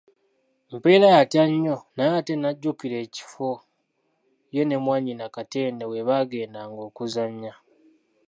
[0.73, 3.49] Mpeera yatya nnyo naye ate n'ajjukira ekifo
[4.55, 7.53] ye ne mwannyina Katende we baagendanga okuzannya.